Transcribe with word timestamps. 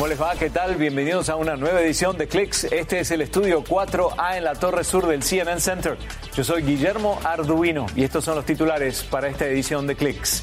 ¿Cómo 0.00 0.08
les 0.08 0.22
va? 0.22 0.34
¿Qué 0.34 0.48
tal? 0.48 0.76
Bienvenidos 0.76 1.28
a 1.28 1.36
una 1.36 1.56
nueva 1.56 1.82
edición 1.82 2.16
de 2.16 2.26
Clicks. 2.26 2.64
Este 2.64 3.00
es 3.00 3.10
el 3.10 3.20
estudio 3.20 3.62
4A 3.62 4.38
en 4.38 4.44
la 4.44 4.54
torre 4.54 4.82
sur 4.82 5.06
del 5.06 5.22
CNN 5.22 5.60
Center. 5.60 5.98
Yo 6.34 6.42
soy 6.42 6.62
Guillermo 6.62 7.20
Arduino 7.22 7.84
y 7.94 8.04
estos 8.04 8.24
son 8.24 8.36
los 8.36 8.46
titulares 8.46 9.02
para 9.02 9.28
esta 9.28 9.44
edición 9.44 9.86
de 9.86 9.96
Clicks 9.96 10.42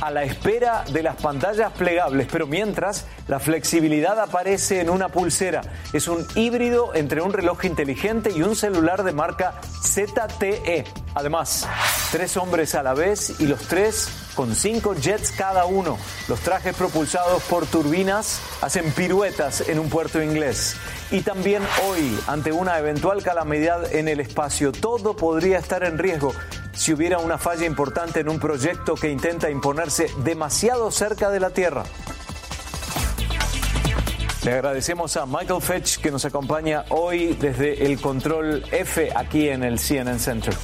a 0.00 0.10
la 0.10 0.22
espera 0.24 0.84
de 0.92 1.02
las 1.02 1.16
pantallas 1.16 1.72
plegables, 1.72 2.28
pero 2.30 2.46
mientras 2.46 3.06
la 3.26 3.40
flexibilidad 3.40 4.20
aparece 4.20 4.80
en 4.80 4.90
una 4.90 5.08
pulsera. 5.08 5.62
Es 5.92 6.06
un 6.06 6.26
híbrido 6.34 6.94
entre 6.94 7.20
un 7.20 7.32
reloj 7.32 7.64
inteligente 7.64 8.30
y 8.30 8.42
un 8.42 8.54
celular 8.54 9.02
de 9.02 9.12
marca 9.12 9.60
ZTE. 9.82 10.84
Además, 11.14 11.66
tres 12.12 12.36
hombres 12.36 12.74
a 12.74 12.82
la 12.82 12.94
vez 12.94 13.40
y 13.40 13.46
los 13.46 13.60
tres 13.62 14.08
con 14.38 14.54
cinco 14.54 14.94
jets 14.94 15.32
cada 15.32 15.64
uno. 15.64 15.98
Los 16.28 16.38
trajes 16.38 16.72
propulsados 16.76 17.42
por 17.42 17.66
turbinas 17.66 18.40
hacen 18.60 18.92
piruetas 18.92 19.68
en 19.68 19.80
un 19.80 19.88
puerto 19.88 20.22
inglés. 20.22 20.76
Y 21.10 21.22
también 21.22 21.60
hoy, 21.88 22.16
ante 22.28 22.52
una 22.52 22.78
eventual 22.78 23.20
calamidad 23.24 23.92
en 23.92 24.06
el 24.06 24.20
espacio, 24.20 24.70
todo 24.70 25.16
podría 25.16 25.58
estar 25.58 25.82
en 25.82 25.98
riesgo 25.98 26.32
si 26.72 26.92
hubiera 26.92 27.18
una 27.18 27.36
falla 27.36 27.66
importante 27.66 28.20
en 28.20 28.28
un 28.28 28.38
proyecto 28.38 28.94
que 28.94 29.10
intenta 29.10 29.50
imponerse 29.50 30.08
demasiado 30.22 30.92
cerca 30.92 31.30
de 31.30 31.40
la 31.40 31.50
Tierra. 31.50 31.82
Le 34.44 34.52
agradecemos 34.52 35.16
a 35.16 35.26
Michael 35.26 35.60
Fetch 35.60 35.98
que 35.98 36.12
nos 36.12 36.24
acompaña 36.24 36.84
hoy 36.90 37.36
desde 37.40 37.84
el 37.84 38.00
control 38.00 38.62
F 38.70 39.10
aquí 39.16 39.48
en 39.48 39.64
el 39.64 39.80
CNN 39.80 40.20
Center. 40.20 40.54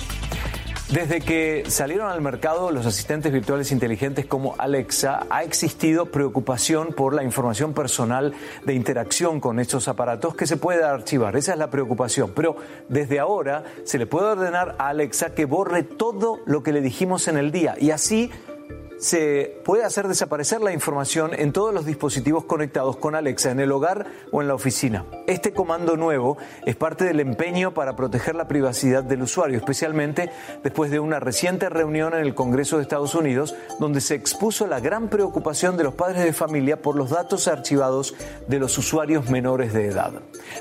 Desde 0.95 1.21
que 1.21 1.65
salieron 1.66 2.09
al 2.09 2.21
mercado 2.21 2.71
los 2.71 2.87
asistentes 2.87 3.33
virtuales 3.33 3.73
inteligentes 3.73 4.27
como 4.27 4.55
Alexa, 4.59 5.27
ha 5.28 5.42
existido 5.42 6.06
preocupación 6.06 6.92
por 6.92 7.14
la 7.14 7.25
información 7.25 7.75
personal 7.75 8.33
de 8.64 8.75
interacción 8.75 9.41
con 9.41 9.59
estos 9.59 9.89
aparatos 9.89 10.36
que 10.36 10.47
se 10.47 10.56
puede 10.56 10.84
archivar. 10.84 11.34
Esa 11.34 11.55
es 11.55 11.59
la 11.59 11.69
preocupación. 11.69 12.31
Pero 12.36 12.55
desde 12.89 13.19
ahora 13.19 13.64
se 13.83 13.98
le 13.98 14.06
puede 14.06 14.28
ordenar 14.28 14.77
a 14.78 14.91
Alexa 14.91 15.34
que 15.34 15.47
borre 15.47 15.83
todo 15.83 16.39
lo 16.47 16.62
que 16.62 16.70
le 16.70 16.81
dijimos 16.81 17.27
en 17.27 17.39
el 17.39 17.51
día 17.51 17.75
y 17.77 17.91
así 17.91 18.31
se 19.05 19.60
puede 19.66 19.84
hacer 19.84 20.08
desaparecer 20.08 20.62
la 20.62 20.72
información 20.72 21.33
en 21.34 21.52
todos 21.52 21.74
los 21.74 21.84
dispositivos 21.84 22.44
conectados 22.44 22.97
con 22.97 23.14
Alexa 23.14 23.50
en 23.50 23.61
el 23.61 23.70
hogar 23.70 24.06
o 24.33 24.41
en 24.41 24.48
la 24.48 24.55
oficina. 24.55 25.05
Este 25.27 25.52
comando 25.52 25.98
nuevo 25.98 26.38
es 26.64 26.74
parte 26.74 27.05
del 27.05 27.20
empeño 27.20 27.74
para 27.74 27.96
proteger 27.96 28.34
la 28.34 28.48
privacidad 28.48 29.05
del 29.05 29.20
usuario, 29.20 29.58
especialmente 29.58 30.30
después 30.62 30.91
de 30.91 31.00
una 31.00 31.20
reciente 31.20 31.69
reunión 31.69 32.14
en 32.14 32.20
el 32.20 32.34
Congreso 32.34 32.77
de 32.77 32.83
Estados 32.83 33.14
Unidos 33.14 33.55
donde 33.78 34.00
se 34.00 34.14
expuso 34.14 34.66
la 34.66 34.80
gran 34.80 35.11
preocupación 35.11 35.77
de 35.77 35.84
los 35.84 35.92
padres 35.92 36.24
de 36.24 36.33
familia 36.33 36.80
por 36.80 36.96
los 36.96 37.11
datos 37.11 37.46
archivados 37.46 38.14
de 38.48 38.58
los 38.58 38.78
usuarios 38.78 39.28
menores 39.28 39.74
de 39.74 39.89
edad. 39.89 40.12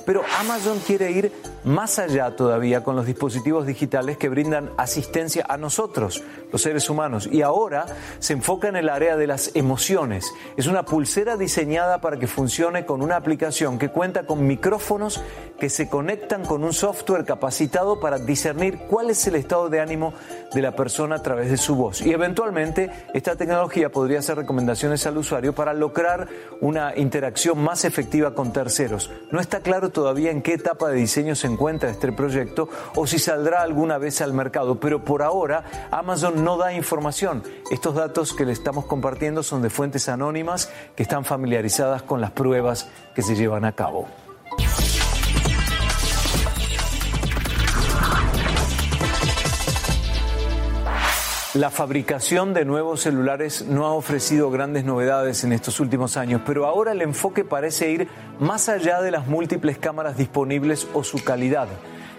Pero 0.06 0.22
Amazon 0.40 0.80
quiere 0.86 1.12
ir 1.12 1.32
más 1.64 1.98
allá 1.98 2.36
todavía 2.36 2.84
con 2.84 2.98
los 2.98 3.06
dispositivos 3.06 3.66
digitales 3.66 4.18
que 4.18 4.28
brindan 4.28 4.70
asistencia 4.76 5.46
a 5.48 5.56
nosotros, 5.56 6.22
los 6.52 6.62
seres 6.62 6.90
humanos, 6.90 7.30
y 7.32 7.42
ahora 7.42 7.86
se 8.20 8.33
enfoca 8.34 8.68
en 8.68 8.76
el 8.76 8.90
área 8.90 9.16
de 9.16 9.28
las 9.28 9.56
emociones. 9.56 10.34
Es 10.58 10.68
una 10.68 10.84
pulsera 10.84 11.38
diseñada 11.38 12.02
para 12.02 12.18
que 12.18 12.28
funcione 12.28 12.86
con 12.86 13.02
una 13.02 13.16
aplicación 13.16 13.80
que 13.80 13.90
cuenta 13.90 14.26
con 14.26 14.46
micrófonos 14.46 15.24
que 15.60 15.70
se 15.70 15.88
conectan 15.88 16.44
con 16.44 16.64
un 16.64 16.74
software 16.74 17.24
capacitado 17.24 18.00
para 18.00 18.18
discernir 18.18 18.80
cuál 18.90 19.10
es 19.10 19.26
el 19.28 19.36
estado 19.36 19.70
de 19.70 19.80
ánimo 19.80 20.14
de 20.54 20.62
la 20.62 20.76
persona 20.76 21.16
a 21.16 21.24
través 21.24 21.50
de 21.50 21.58
su 21.58 21.76
voz. 21.76 22.02
Y 22.02 22.12
eventualmente 22.12 22.92
esta 23.14 23.36
tecnología 23.36 23.90
podría 23.90 24.20
hacer 24.20 24.38
recomendaciones 24.38 25.06
al 25.08 25.18
usuario 25.18 25.54
para 25.54 25.74
lograr 25.74 26.28
una 26.60 26.98
interacción 26.98 27.64
más 27.64 27.86
efectiva 27.86 28.34
con 28.34 28.52
terceros. 28.52 29.10
No 29.32 29.40
está 29.40 29.62
claro 29.62 29.90
todavía 29.90 30.32
en 30.32 30.42
qué 30.42 30.54
etapa 30.54 30.90
de 30.90 30.98
diseño 30.98 31.36
se 31.36 31.48
encuentra 31.48 31.90
este 31.90 32.12
proyecto 32.12 32.68
o 32.96 33.08
si 33.08 33.20
saldrá 33.20 33.62
alguna 33.62 33.98
vez 33.98 34.22
al 34.22 34.34
mercado, 34.34 34.80
pero 34.80 35.04
por 35.04 35.22
ahora 35.22 35.90
Amazon 35.92 36.44
no 36.44 36.58
da 36.58 36.74
información. 36.74 37.44
Estos 37.72 37.96
datos 37.96 38.13
que 38.14 38.46
le 38.46 38.52
estamos 38.52 38.86
compartiendo 38.86 39.42
son 39.42 39.64
de 39.64 39.72
fuentes 39.72 40.08
anónimas 40.08 40.72
que 40.96 41.02
están 41.02 41.26
familiarizadas 41.26 42.04
con 42.04 42.22
las 42.22 42.30
pruebas 42.32 42.88
que 43.16 43.24
se 43.24 43.36
llevan 43.36 43.66
a 43.66 43.72
cabo. 43.72 44.08
La 51.56 51.72
fabricación 51.72 52.54
de 52.54 52.66
nuevos 52.66 53.02
celulares 53.02 53.66
no 53.68 53.86
ha 53.86 53.94
ofrecido 53.94 54.52
grandes 54.52 54.86
novedades 54.86 55.44
en 55.44 55.52
estos 55.52 55.80
últimos 55.80 56.16
años, 56.16 56.42
pero 56.46 56.68
ahora 56.68 56.92
el 56.92 57.02
enfoque 57.02 57.44
parece 57.44 57.92
ir 57.92 58.08
más 58.40 58.70
allá 58.70 59.02
de 59.02 59.12
las 59.12 59.28
múltiples 59.28 59.78
cámaras 59.80 60.18
disponibles 60.18 60.88
o 60.94 61.04
su 61.04 61.24
calidad. 61.24 61.68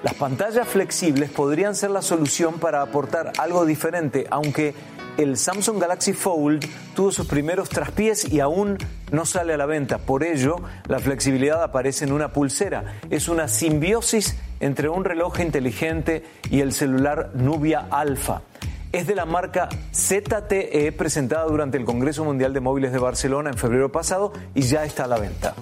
Las 0.02 0.14
pantallas 0.14 0.68
flexibles 0.68 1.30
podrían 1.30 1.74
ser 1.74 1.90
la 1.90 2.02
solución 2.02 2.58
para 2.58 2.82
aportar 2.82 3.32
algo 3.38 3.64
diferente, 3.64 4.26
aunque 4.30 4.74
el 5.16 5.36
Samsung 5.36 5.80
Galaxy 5.80 6.12
Fold 6.12 6.64
tuvo 6.94 7.12
sus 7.12 7.26
primeros 7.26 7.68
traspiés 7.68 8.30
y 8.32 8.40
aún 8.40 8.78
no 9.12 9.24
sale 9.24 9.54
a 9.54 9.56
la 9.56 9.66
venta. 9.66 9.98
Por 9.98 10.24
ello, 10.24 10.56
la 10.88 10.98
flexibilidad 10.98 11.62
aparece 11.62 12.04
en 12.04 12.12
una 12.12 12.32
pulsera. 12.32 12.98
Es 13.10 13.28
una 13.28 13.48
simbiosis 13.48 14.36
entre 14.60 14.88
un 14.88 15.04
reloj 15.04 15.40
inteligente 15.40 16.24
y 16.50 16.60
el 16.60 16.72
celular 16.72 17.30
Nubia 17.34 17.86
Alpha. 17.90 18.42
Es 18.92 19.06
de 19.06 19.14
la 19.14 19.24
marca 19.24 19.68
ZTE 19.92 20.92
presentada 20.92 21.44
durante 21.46 21.76
el 21.76 21.84
Congreso 21.84 22.24
Mundial 22.24 22.52
de 22.52 22.60
Móviles 22.60 22.92
de 22.92 22.98
Barcelona 22.98 23.50
en 23.50 23.58
febrero 23.58 23.90
pasado 23.90 24.32
y 24.54 24.62
ya 24.62 24.84
está 24.84 25.04
a 25.04 25.08
la 25.08 25.18
venta. 25.18 25.54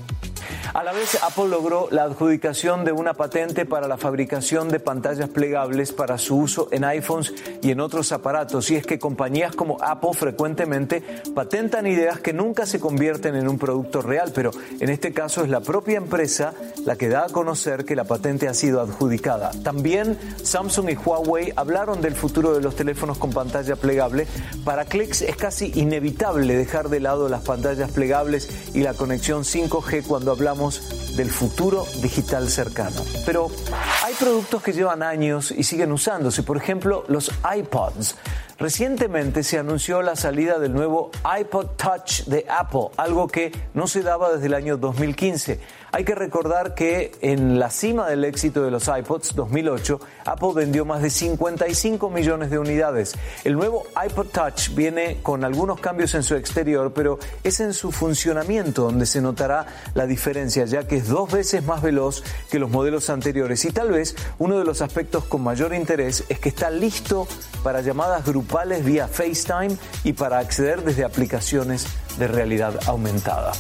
A 0.75 0.83
la 0.83 0.93
vez, 0.93 1.19
Apple 1.23 1.49
logró 1.49 1.89
la 1.91 2.05
adjudicación 2.05 2.85
de 2.85 2.93
una 2.93 3.13
patente 3.13 3.67
para 3.67 3.89
la 3.89 3.99
fabricación 3.99 4.69
de 4.69 4.81
pantallas 4.81 5.29
plegables 5.29 5.93
para 5.93 6.17
su 6.17 6.39
uso 6.39 6.69
en 6.71 6.85
iPhones 6.85 7.35
y 7.61 7.73
en 7.73 7.81
otros 7.81 8.11
aparatos. 8.13 8.71
Y 8.71 8.77
es 8.77 8.87
que 8.87 8.99
compañías 8.99 9.55
como 9.55 9.77
Apple 9.83 10.13
frecuentemente 10.15 11.03
patentan 11.35 11.87
ideas 11.87 12.21
que 12.21 12.33
nunca 12.33 12.65
se 12.65 12.81
convierten 12.81 13.35
en 13.35 13.49
un 13.49 13.59
producto 13.59 14.01
real, 14.01 14.33
pero 14.35 14.51
en 14.81 14.89
este 14.89 15.13
caso 15.13 15.45
es 15.45 15.51
la 15.51 15.61
propia 15.61 15.99
empresa 15.99 16.55
la 16.87 16.97
que 16.97 17.09
da 17.09 17.27
a 17.27 17.29
conocer 17.29 17.85
que 17.85 17.97
la 17.97 18.05
patente 18.05 18.49
ha 18.49 18.55
sido 18.55 18.81
adjudicada. 18.81 19.51
También 19.63 20.19
Samsung 20.43 20.91
y 20.91 20.95
Huawei 20.95 21.53
hablaron 21.55 22.01
del 22.01 22.15
futuro 22.15 22.55
de 22.55 22.63
los 22.63 22.77
teléfonos 22.77 23.19
con 23.19 23.31
pantalla 23.31 23.77
plegable. 23.77 24.27
Para 24.65 24.87
Clicks 24.87 25.23
es 25.23 25.37
casi 25.37 25.71
inevitable 25.75 26.57
dejar 26.57 26.89
de 26.89 27.01
lado 27.01 27.29
las 27.29 27.43
pantallas 27.43 27.91
plegables 27.91 28.49
y 28.73 28.81
la 28.81 28.95
conexión 28.95 29.43
5G 29.43 30.05
cuando 30.07 30.33
hablamos 30.33 30.52
del 31.17 31.31
futuro 31.31 31.87
digital 32.03 32.49
cercano. 32.49 33.03
Pero 33.25 33.51
hay 34.05 34.15
productos 34.15 34.63
que 34.63 34.73
llevan 34.73 35.03
años 35.03 35.51
y 35.51 35.63
siguen 35.65 35.93
usándose, 35.93 36.43
por 36.43 36.57
ejemplo 36.57 37.05
los 37.09 37.31
iPods. 37.57 38.17
Recientemente 38.63 39.43
se 39.43 39.59
anunció 39.59 40.03
la 40.03 40.15
salida 40.15 40.61
del 40.61 40.73
nuevo 40.73 41.11
iPod 41.41 41.71
Touch 41.77 42.27
de 42.27 42.47
Apple, 42.49 42.91
algo 42.97 43.27
que 43.27 43.51
no 43.75 43.89
se 43.89 44.05
daba 44.05 44.33
desde 44.33 44.47
el 44.47 44.55
año 44.55 44.77
2015. 44.77 45.59
Hay 45.91 46.05
que 46.05 46.15
recordar 46.15 46.75
que 46.75 47.11
en 47.23 47.59
la 47.59 47.71
cima 47.71 48.09
del 48.09 48.25
éxito 48.25 48.63
de 48.63 48.71
los 48.71 48.87
iPods 48.87 49.35
2008, 49.35 50.01
Apple 50.25 50.51
vendió 50.55 50.85
más 50.85 51.03
de 51.03 51.11
55 51.11 52.09
millones 52.09 52.51
de 52.51 52.59
unidades. 52.61 53.17
El 53.43 53.55
nuevo 53.55 53.83
iPod 54.07 54.29
Touch 54.29 54.71
viene 54.77 55.19
con 55.23 55.43
algunos 55.43 55.81
cambios 55.81 56.15
en 56.15 56.23
su 56.23 56.37
exterior, 56.37 56.93
pero 56.95 57.19
es 57.43 57.59
en 57.59 57.75
su 57.75 57.91
funcionamiento 57.91 58.85
donde 58.85 59.07
se 59.07 59.21
notará 59.21 59.67
la 59.95 60.07
diferencia, 60.07 60.65
ya 60.67 60.87
que 60.87 60.99
es 60.99 61.09
dos 61.09 61.33
veces 61.33 61.65
más 61.65 61.83
veloz 61.83 62.23
que 62.49 62.61
los 62.61 62.71
modelos 62.71 63.11
anteriores. 63.11 63.65
Y 63.65 63.73
tal 63.73 63.91
vez 63.91 64.15
uno 64.39 64.57
de 64.61 64.65
los 64.65 64.83
aspectos 64.83 65.25
con 65.25 65.43
mayor 65.43 65.75
interés 65.75 66.25
es 66.29 66.39
que 66.39 66.49
está 66.49 66.71
listo 66.71 67.27
para 67.65 67.81
llamadas 67.81 68.25
grupales 68.25 68.52
vía 68.85 69.09
FaceTime 69.09 69.77
y 70.05 70.13
para 70.13 70.39
acceder 70.39 70.83
desde 70.83 71.05
aplicaciones 71.05 71.87
de 72.19 72.29
realidad 72.29 72.79
aumentada. 72.87 73.53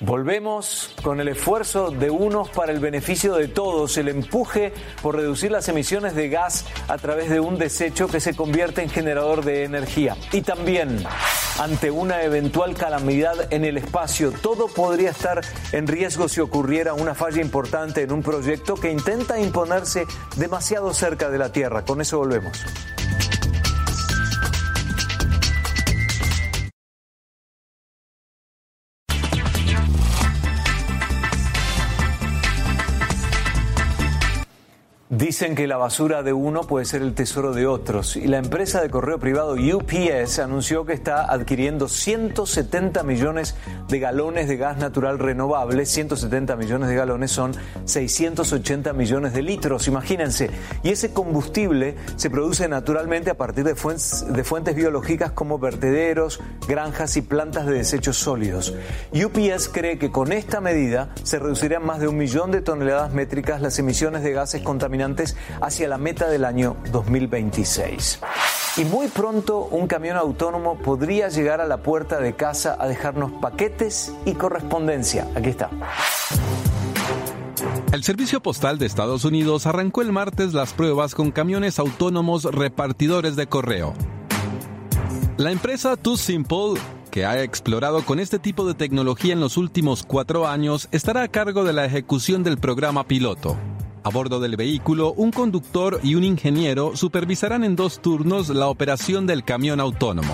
Volvemos 0.00 0.90
con 1.02 1.20
el 1.20 1.28
esfuerzo 1.28 1.90
de 1.90 2.10
unos 2.10 2.50
para 2.50 2.70
el 2.70 2.80
beneficio 2.80 3.34
de 3.34 3.48
todos, 3.48 3.96
el 3.96 4.08
empuje 4.08 4.74
por 5.00 5.16
reducir 5.16 5.50
las 5.50 5.68
emisiones 5.68 6.14
de 6.14 6.28
gas 6.28 6.66
a 6.86 6.98
través 6.98 7.30
de 7.30 7.40
un 7.40 7.56
desecho 7.56 8.06
que 8.06 8.20
se 8.20 8.36
convierte 8.36 8.82
en 8.82 8.90
generador 8.90 9.42
de 9.42 9.64
energía. 9.64 10.14
Y 10.32 10.42
también, 10.42 11.02
ante 11.58 11.90
una 11.90 12.22
eventual 12.22 12.74
calamidad 12.74 13.50
en 13.50 13.64
el 13.64 13.78
espacio, 13.78 14.32
todo 14.32 14.68
podría 14.68 15.10
estar 15.10 15.40
en 15.72 15.86
riesgo 15.86 16.28
si 16.28 16.40
ocurriera 16.40 16.92
una 16.92 17.14
falla 17.14 17.40
importante 17.40 18.02
en 18.02 18.12
un 18.12 18.22
proyecto 18.22 18.74
que 18.74 18.90
intenta 18.90 19.40
imponerse 19.40 20.04
demasiado 20.36 20.92
cerca 20.92 21.30
de 21.30 21.38
la 21.38 21.52
Tierra. 21.52 21.86
Con 21.86 22.02
eso 22.02 22.18
volvemos. 22.18 22.62
Dicen 35.16 35.54
que 35.54 35.66
la 35.66 35.78
basura 35.78 36.22
de 36.22 36.34
uno 36.34 36.64
puede 36.64 36.84
ser 36.84 37.00
el 37.00 37.14
tesoro 37.14 37.54
de 37.54 37.66
otros 37.66 38.16
y 38.16 38.26
la 38.26 38.36
empresa 38.36 38.82
de 38.82 38.90
correo 38.90 39.18
privado 39.18 39.54
UPS 39.54 40.40
anunció 40.40 40.84
que 40.84 40.92
está 40.92 41.32
adquiriendo 41.32 41.88
170 41.88 43.02
millones 43.02 43.54
de 43.88 43.98
galones 43.98 44.46
de 44.46 44.58
gas 44.58 44.76
natural 44.76 45.18
renovable. 45.18 45.86
170 45.86 46.54
millones 46.56 46.90
de 46.90 46.96
galones 46.96 47.30
son 47.30 47.54
680 47.86 48.92
millones 48.92 49.32
de 49.32 49.40
litros, 49.40 49.88
imagínense. 49.88 50.50
Y 50.82 50.90
ese 50.90 51.14
combustible 51.14 51.96
se 52.16 52.28
produce 52.28 52.68
naturalmente 52.68 53.30
a 53.30 53.38
partir 53.38 53.64
de 53.64 53.74
fuentes, 53.74 54.22
de 54.30 54.44
fuentes 54.44 54.74
biológicas 54.74 55.32
como 55.32 55.58
vertederos, 55.58 56.40
granjas 56.68 57.16
y 57.16 57.22
plantas 57.22 57.64
de 57.64 57.72
desechos 57.72 58.18
sólidos. 58.18 58.74
UPS 59.14 59.70
cree 59.70 59.96
que 59.98 60.12
con 60.12 60.30
esta 60.32 60.60
medida 60.60 61.14
se 61.22 61.38
reducirían 61.38 61.86
más 61.86 62.00
de 62.00 62.08
un 62.08 62.18
millón 62.18 62.50
de 62.50 62.60
toneladas 62.60 63.14
métricas 63.14 63.62
las 63.62 63.78
emisiones 63.78 64.22
de 64.22 64.32
gases 64.32 64.60
contaminantes 64.60 65.05
hacia 65.60 65.88
la 65.88 65.98
meta 65.98 66.28
del 66.28 66.44
año 66.44 66.76
2026. 66.90 68.20
Y 68.78 68.84
muy 68.84 69.08
pronto 69.08 69.60
un 69.70 69.86
camión 69.86 70.16
autónomo 70.16 70.76
podría 70.78 71.28
llegar 71.28 71.60
a 71.60 71.66
la 71.66 71.78
puerta 71.78 72.18
de 72.18 72.34
casa 72.34 72.76
a 72.78 72.86
dejarnos 72.86 73.32
paquetes 73.40 74.12
y 74.24 74.34
correspondencia. 74.34 75.28
Aquí 75.34 75.50
está. 75.50 75.70
El 77.92 78.04
Servicio 78.04 78.42
Postal 78.42 78.78
de 78.78 78.86
Estados 78.86 79.24
Unidos 79.24 79.66
arrancó 79.66 80.02
el 80.02 80.12
martes 80.12 80.52
las 80.52 80.74
pruebas 80.74 81.14
con 81.14 81.30
camiones 81.30 81.78
autónomos 81.78 82.44
repartidores 82.44 83.36
de 83.36 83.46
correo. 83.46 83.94
La 85.38 85.52
empresa 85.52 85.96
Too 85.96 86.16
Simple, 86.16 86.74
que 87.10 87.24
ha 87.24 87.42
explorado 87.42 88.04
con 88.04 88.20
este 88.20 88.38
tipo 88.38 88.66
de 88.66 88.74
tecnología 88.74 89.32
en 89.32 89.40
los 89.40 89.56
últimos 89.56 90.02
cuatro 90.02 90.46
años, 90.46 90.88
estará 90.92 91.22
a 91.22 91.28
cargo 91.28 91.64
de 91.64 91.72
la 91.72 91.84
ejecución 91.86 92.42
del 92.42 92.58
programa 92.58 93.06
piloto. 93.06 93.56
A 94.06 94.08
bordo 94.08 94.38
del 94.38 94.54
vehículo, 94.54 95.12
un 95.14 95.32
conductor 95.32 95.98
y 96.00 96.14
un 96.14 96.22
ingeniero 96.22 96.94
supervisarán 96.94 97.64
en 97.64 97.74
dos 97.74 98.00
turnos 98.00 98.50
la 98.50 98.68
operación 98.68 99.26
del 99.26 99.42
camión 99.42 99.80
autónomo. 99.80 100.32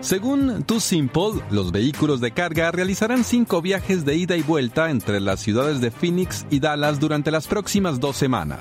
Según 0.00 0.64
Too 0.64 0.80
Simple, 0.80 1.40
los 1.52 1.70
vehículos 1.70 2.20
de 2.20 2.32
carga 2.32 2.72
realizarán 2.72 3.22
cinco 3.22 3.62
viajes 3.62 4.04
de 4.04 4.16
ida 4.16 4.36
y 4.36 4.42
vuelta 4.42 4.90
entre 4.90 5.20
las 5.20 5.38
ciudades 5.38 5.80
de 5.80 5.92
Phoenix 5.92 6.46
y 6.50 6.58
Dallas 6.58 6.98
durante 6.98 7.30
las 7.30 7.46
próximas 7.46 8.00
dos 8.00 8.16
semanas. 8.16 8.58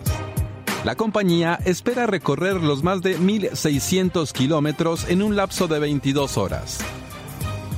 La 0.86 0.94
compañía 0.94 1.58
espera 1.66 2.06
recorrer 2.06 2.62
los 2.62 2.84
más 2.84 3.02
de 3.02 3.18
1.600 3.18 4.32
kilómetros 4.32 5.10
en 5.10 5.24
un 5.24 5.36
lapso 5.36 5.68
de 5.68 5.80
22 5.80 6.38
horas. 6.38 6.78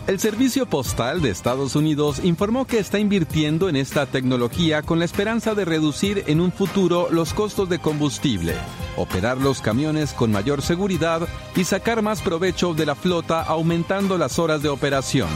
El 0.07 0.19
Servicio 0.19 0.65
Postal 0.65 1.21
de 1.21 1.30
Estados 1.30 1.75
Unidos 1.75 2.21
informó 2.24 2.65
que 2.65 2.80
está 2.80 2.98
invirtiendo 2.98 3.69
en 3.69 3.75
esta 3.75 4.07
tecnología 4.07 4.81
con 4.81 4.98
la 5.00 5.06
esperanza 5.06 5.53
de 5.53 5.63
reducir 5.63 6.24
en 6.27 6.42
un 6.42 6.51
futuro 6.51 7.07
los 7.12 7.33
costos 7.33 7.69
de 7.69 7.80
combustible, 7.80 8.56
operar 8.98 9.38
los 9.38 9.62
camiones 9.62 10.13
con 10.13 10.31
mayor 10.31 10.63
seguridad 10.63 11.27
y 11.56 11.65
sacar 11.65 12.01
más 12.01 12.21
provecho 12.21 12.74
de 12.74 12.88
la 12.88 12.95
flota 12.95 13.44
aumentando 13.44 14.18
las 14.18 14.39
horas 14.39 14.63
de 14.63 14.69
operación. 14.69 15.30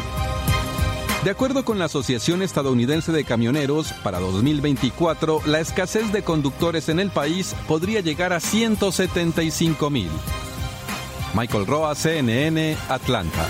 De 1.23 1.29
acuerdo 1.29 1.63
con 1.63 1.79
la 1.79 1.85
Asociación 1.85 2.41
Estadounidense 2.41 3.11
de 3.11 3.23
Camioneros, 3.23 3.93
para 4.03 4.19
2024 4.19 5.41
la 5.45 5.59
escasez 5.59 6.11
de 6.11 6.23
conductores 6.23 6.89
en 6.89 6.99
el 6.99 7.11
país 7.11 7.55
podría 7.67 8.01
llegar 8.01 8.33
a 8.33 8.39
175 8.39 9.89
mil. 9.89 10.09
Michael 11.35 11.65
Roa, 11.65 11.95
CNN, 11.95 12.77
Atlanta. 12.89 13.47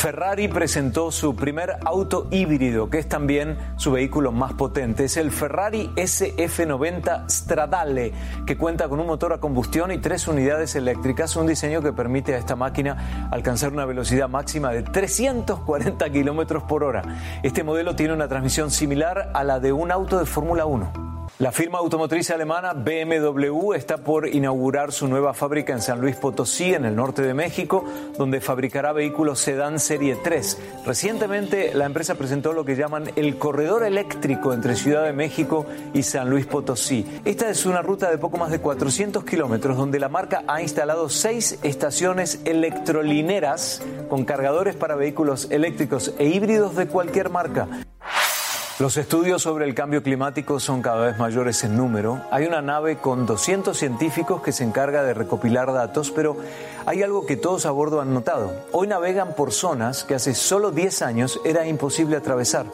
Ferrari 0.00 0.48
presentó 0.48 1.12
su 1.12 1.36
primer 1.36 1.76
auto 1.84 2.26
híbrido, 2.30 2.88
que 2.88 2.98
es 2.98 3.06
también 3.06 3.58
su 3.76 3.92
vehículo 3.92 4.32
más 4.32 4.54
potente. 4.54 5.04
Es 5.04 5.18
el 5.18 5.30
Ferrari 5.30 5.90
SF90 5.94 7.28
Stradale, 7.28 8.14
que 8.46 8.56
cuenta 8.56 8.88
con 8.88 8.98
un 8.98 9.06
motor 9.06 9.34
a 9.34 9.40
combustión 9.40 9.92
y 9.92 9.98
tres 9.98 10.26
unidades 10.26 10.74
eléctricas, 10.74 11.36
un 11.36 11.46
diseño 11.46 11.82
que 11.82 11.92
permite 11.92 12.34
a 12.34 12.38
esta 12.38 12.56
máquina 12.56 13.28
alcanzar 13.30 13.74
una 13.74 13.84
velocidad 13.84 14.30
máxima 14.30 14.70
de 14.70 14.84
340 14.84 16.08
kilómetros 16.08 16.62
por 16.62 16.82
hora. 16.82 17.02
Este 17.42 17.62
modelo 17.62 17.94
tiene 17.94 18.14
una 18.14 18.26
transmisión 18.26 18.70
similar 18.70 19.30
a 19.34 19.44
la 19.44 19.60
de 19.60 19.74
un 19.74 19.92
auto 19.92 20.18
de 20.18 20.24
Fórmula 20.24 20.64
1. 20.64 21.19
La 21.40 21.52
firma 21.52 21.78
automotriz 21.78 22.30
alemana 22.30 22.74
BMW 22.74 23.72
está 23.72 23.96
por 23.96 24.28
inaugurar 24.28 24.92
su 24.92 25.08
nueva 25.08 25.32
fábrica 25.32 25.72
en 25.72 25.80
San 25.80 25.98
Luis 25.98 26.14
Potosí, 26.16 26.74
en 26.74 26.84
el 26.84 26.94
norte 26.94 27.22
de 27.22 27.32
México, 27.32 27.82
donde 28.18 28.42
fabricará 28.42 28.92
vehículos 28.92 29.38
sedán 29.38 29.80
Serie 29.80 30.16
3. 30.16 30.58
Recientemente 30.84 31.72
la 31.72 31.86
empresa 31.86 32.16
presentó 32.16 32.52
lo 32.52 32.66
que 32.66 32.76
llaman 32.76 33.10
el 33.16 33.38
corredor 33.38 33.84
eléctrico 33.84 34.52
entre 34.52 34.76
Ciudad 34.76 35.02
de 35.02 35.14
México 35.14 35.64
y 35.94 36.02
San 36.02 36.28
Luis 36.28 36.44
Potosí. 36.44 37.06
Esta 37.24 37.48
es 37.48 37.64
una 37.64 37.80
ruta 37.80 38.10
de 38.10 38.18
poco 38.18 38.36
más 38.36 38.50
de 38.50 38.60
400 38.60 39.24
kilómetros 39.24 39.78
donde 39.78 39.98
la 39.98 40.10
marca 40.10 40.44
ha 40.46 40.60
instalado 40.60 41.08
seis 41.08 41.58
estaciones 41.62 42.42
electrolineras 42.44 43.80
con 44.10 44.26
cargadores 44.26 44.76
para 44.76 44.94
vehículos 44.94 45.50
eléctricos 45.50 46.12
e 46.18 46.26
híbridos 46.26 46.76
de 46.76 46.86
cualquier 46.86 47.30
marca. 47.30 47.66
Los 48.80 48.96
estudios 48.96 49.42
sobre 49.42 49.66
el 49.66 49.74
cambio 49.74 50.02
climático 50.02 50.58
son 50.58 50.80
cada 50.80 51.04
vez 51.04 51.18
mayores 51.18 51.64
en 51.64 51.76
número. 51.76 52.22
Hay 52.30 52.46
una 52.46 52.62
nave 52.62 52.96
con 52.96 53.26
200 53.26 53.76
científicos 53.76 54.40
que 54.40 54.52
se 54.52 54.64
encarga 54.64 55.02
de 55.02 55.12
recopilar 55.12 55.70
datos, 55.70 56.10
pero 56.10 56.38
hay 56.86 57.02
algo 57.02 57.26
que 57.26 57.36
todos 57.36 57.66
a 57.66 57.72
bordo 57.72 58.00
han 58.00 58.14
notado. 58.14 58.54
Hoy 58.72 58.86
navegan 58.86 59.34
por 59.34 59.52
zonas 59.52 60.04
que 60.04 60.14
hace 60.14 60.32
solo 60.32 60.70
10 60.70 61.02
años 61.02 61.40
era 61.44 61.66
imposible 61.66 62.16
atravesar. 62.16 62.64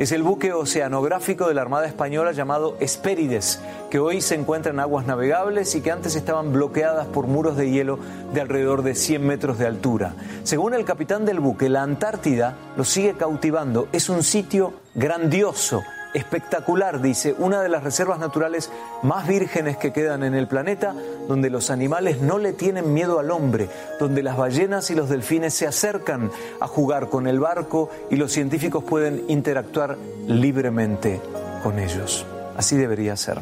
Es 0.00 0.10
el 0.10 0.24
buque 0.24 0.52
oceanográfico 0.52 1.46
de 1.46 1.54
la 1.54 1.62
Armada 1.62 1.86
Española 1.86 2.32
llamado 2.32 2.76
Espérides, 2.80 3.60
que 3.88 4.00
hoy 4.00 4.20
se 4.20 4.34
encuentra 4.34 4.72
en 4.72 4.80
aguas 4.80 5.06
navegables 5.06 5.76
y 5.76 5.80
que 5.80 5.92
antes 5.92 6.16
estaban 6.16 6.52
bloqueadas 6.52 7.06
por 7.06 7.28
muros 7.28 7.56
de 7.56 7.70
hielo 7.70 8.00
de 8.34 8.40
alrededor 8.40 8.82
de 8.82 8.96
100 8.96 9.24
metros 9.24 9.58
de 9.58 9.66
altura. 9.66 10.14
Según 10.42 10.74
el 10.74 10.84
capitán 10.84 11.24
del 11.24 11.38
buque, 11.38 11.68
la 11.68 11.84
Antártida 11.84 12.56
lo 12.76 12.84
sigue 12.84 13.14
cautivando. 13.14 13.88
Es 13.92 14.08
un 14.08 14.22
sitio 14.22 14.74
grandioso 14.94 15.82
espectacular, 16.14 17.00
dice, 17.00 17.34
una 17.38 17.62
de 17.62 17.68
las 17.68 17.82
reservas 17.82 18.18
naturales 18.18 18.70
más 19.02 19.26
vírgenes 19.26 19.76
que 19.76 19.92
quedan 19.92 20.22
en 20.22 20.34
el 20.34 20.46
planeta, 20.46 20.94
donde 21.28 21.50
los 21.50 21.70
animales 21.70 22.20
no 22.20 22.38
le 22.38 22.52
tienen 22.52 22.92
miedo 22.92 23.18
al 23.18 23.30
hombre, 23.30 23.68
donde 23.98 24.22
las 24.22 24.36
ballenas 24.36 24.90
y 24.90 24.94
los 24.94 25.08
delfines 25.08 25.54
se 25.54 25.66
acercan 25.66 26.30
a 26.60 26.66
jugar 26.66 27.08
con 27.08 27.26
el 27.26 27.40
barco 27.40 27.90
y 28.10 28.16
los 28.16 28.32
científicos 28.32 28.84
pueden 28.84 29.24
interactuar 29.28 29.96
libremente 30.26 31.20
con 31.62 31.78
ellos. 31.78 32.26
Así 32.56 32.76
debería 32.76 33.16
ser. 33.16 33.40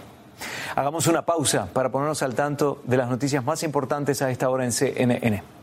Hagamos 0.76 1.06
una 1.08 1.22
pausa 1.22 1.68
para 1.72 1.90
ponernos 1.90 2.22
al 2.22 2.34
tanto 2.34 2.80
de 2.84 2.96
las 2.96 3.08
noticias 3.08 3.44
más 3.44 3.62
importantes 3.62 4.22
a 4.22 4.30
esta 4.30 4.48
hora 4.48 4.64
en 4.64 4.72
CNN. 4.72 5.59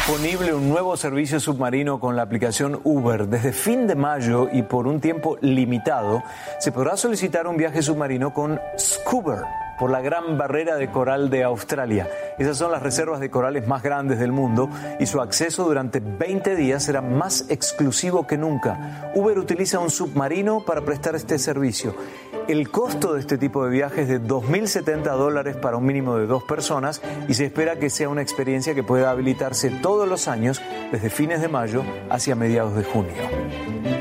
Disponible 0.00 0.54
un 0.54 0.70
nuevo 0.70 0.96
servicio 0.96 1.38
submarino 1.38 2.00
con 2.00 2.16
la 2.16 2.22
aplicación 2.22 2.80
Uber. 2.84 3.28
Desde 3.28 3.52
fin 3.52 3.86
de 3.86 3.94
mayo 3.94 4.48
y 4.50 4.62
por 4.62 4.86
un 4.86 4.98
tiempo 4.98 5.36
limitado, 5.42 6.22
se 6.58 6.72
podrá 6.72 6.96
solicitar 6.96 7.46
un 7.46 7.58
viaje 7.58 7.82
submarino 7.82 8.32
con 8.32 8.58
Scuba 8.78 9.69
por 9.80 9.90
la 9.90 10.02
gran 10.02 10.36
barrera 10.36 10.76
de 10.76 10.90
coral 10.90 11.30
de 11.30 11.42
Australia. 11.42 12.06
Esas 12.38 12.58
son 12.58 12.70
las 12.70 12.82
reservas 12.82 13.18
de 13.18 13.30
corales 13.30 13.66
más 13.66 13.82
grandes 13.82 14.18
del 14.18 14.30
mundo 14.30 14.68
y 14.98 15.06
su 15.06 15.22
acceso 15.22 15.64
durante 15.64 16.00
20 16.00 16.54
días 16.54 16.84
será 16.84 17.00
más 17.00 17.46
exclusivo 17.48 18.26
que 18.26 18.36
nunca. 18.36 19.10
Uber 19.14 19.38
utiliza 19.38 19.78
un 19.78 19.88
submarino 19.88 20.66
para 20.66 20.82
prestar 20.82 21.14
este 21.14 21.38
servicio. 21.38 21.94
El 22.46 22.70
costo 22.70 23.14
de 23.14 23.20
este 23.20 23.38
tipo 23.38 23.64
de 23.64 23.70
viaje 23.70 24.02
es 24.02 24.08
de 24.08 24.20
2.070 24.20 25.16
dólares 25.16 25.56
para 25.56 25.78
un 25.78 25.86
mínimo 25.86 26.18
de 26.18 26.26
dos 26.26 26.42
personas 26.44 27.00
y 27.26 27.32
se 27.32 27.46
espera 27.46 27.78
que 27.78 27.88
sea 27.88 28.10
una 28.10 28.20
experiencia 28.20 28.74
que 28.74 28.82
pueda 28.82 29.10
habilitarse 29.10 29.70
todos 29.70 30.06
los 30.06 30.28
años 30.28 30.60
desde 30.92 31.08
fines 31.08 31.40
de 31.40 31.48
mayo 31.48 31.82
hacia 32.10 32.34
mediados 32.34 32.76
de 32.76 32.84
junio. 32.84 33.99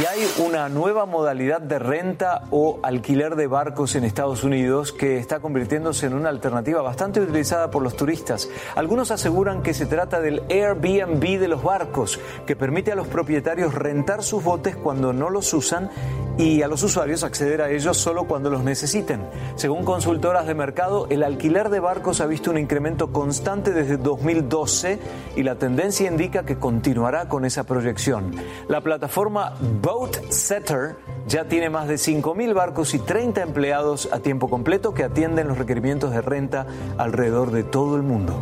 Y 0.00 0.04
hay 0.06 0.30
una 0.46 0.68
nueva 0.68 1.06
modalidad 1.06 1.60
de 1.60 1.80
renta 1.80 2.42
o 2.52 2.78
alquiler 2.84 3.34
de 3.34 3.48
barcos 3.48 3.96
en 3.96 4.04
Estados 4.04 4.44
Unidos 4.44 4.92
que 4.92 5.18
está 5.18 5.40
convirtiéndose 5.40 6.06
en 6.06 6.14
una 6.14 6.28
alternativa 6.28 6.82
bastante 6.82 7.20
utilizada 7.20 7.72
por 7.72 7.82
los 7.82 7.96
turistas. 7.96 8.48
Algunos 8.76 9.10
aseguran 9.10 9.60
que 9.60 9.74
se 9.74 9.86
trata 9.86 10.20
del 10.20 10.44
Airbnb 10.50 11.40
de 11.40 11.48
los 11.48 11.64
barcos, 11.64 12.20
que 12.46 12.54
permite 12.54 12.92
a 12.92 12.94
los 12.94 13.08
propietarios 13.08 13.74
rentar 13.74 14.22
sus 14.22 14.44
botes 14.44 14.76
cuando 14.76 15.12
no 15.12 15.30
los 15.30 15.52
usan 15.52 15.90
y 16.38 16.62
a 16.62 16.68
los 16.68 16.84
usuarios 16.84 17.24
acceder 17.24 17.60
a 17.60 17.70
ellos 17.70 17.96
solo 17.96 18.24
cuando 18.24 18.48
los 18.48 18.62
necesiten. 18.62 19.20
Según 19.56 19.84
consultoras 19.84 20.46
de 20.46 20.54
mercado, 20.54 21.08
el 21.10 21.24
alquiler 21.24 21.68
de 21.68 21.80
barcos 21.80 22.20
ha 22.20 22.26
visto 22.26 22.52
un 22.52 22.58
incremento 22.58 23.12
constante 23.12 23.72
desde 23.72 23.96
2012 23.96 25.00
y 25.34 25.42
la 25.42 25.56
tendencia 25.56 26.08
indica 26.08 26.44
que 26.44 26.56
continuará 26.56 27.28
con 27.28 27.44
esa 27.44 27.64
proyección. 27.64 28.36
La 28.68 28.80
plataforma 28.80 29.54
Boat 29.88 30.30
Setter 30.30 30.98
ya 31.26 31.46
tiene 31.46 31.70
más 31.70 31.88
de 31.88 31.94
5.000 31.94 32.52
barcos 32.52 32.92
y 32.92 32.98
30 32.98 33.40
empleados 33.40 34.06
a 34.12 34.18
tiempo 34.20 34.50
completo 34.50 34.92
que 34.92 35.02
atienden 35.02 35.48
los 35.48 35.56
requerimientos 35.56 36.10
de 36.10 36.20
renta 36.20 36.66
alrededor 36.98 37.52
de 37.52 37.64
todo 37.64 37.96
el 37.96 38.02
mundo. 38.02 38.38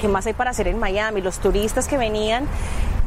¿Qué 0.00 0.08
más 0.08 0.26
hay 0.26 0.32
para 0.32 0.50
hacer 0.50 0.66
en 0.66 0.80
Miami? 0.80 1.20
Los 1.20 1.38
turistas 1.38 1.86
que 1.86 1.96
venían 1.96 2.48